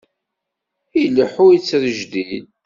[1.03, 2.45] Ileḥḥu yettrejdil.